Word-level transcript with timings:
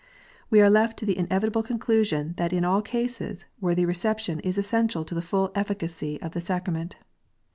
We 0.49 0.61
are 0.61 0.69
left 0.71 0.97
to 0.97 1.05
the 1.05 1.15
inevitable 1.15 1.61
conclusion 1.61 2.33
that 2.37 2.51
in 2.53 2.65
all 2.65 2.81
cases 2.81 3.45
worthy 3.59 3.85
reception 3.85 4.39
is 4.39 4.57
essential 4.57 5.05
to 5.05 5.13
the 5.13 5.21
full 5.21 5.51
efficacy 5.53 6.19
of 6.23 6.31
the 6.31 6.41
sacrament. 6.41 6.95